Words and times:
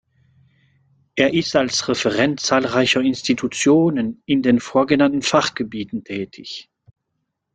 Er 1.13 1.31
ist 1.35 1.55
als 1.55 1.87
Referent 1.87 2.39
zahlreicher 2.39 3.01
Institutionen 3.01 4.23
in 4.25 4.41
den 4.41 4.59
vorgenannten 4.59 5.21
Fachgebieten 5.21 6.03
tätig. 6.03 6.71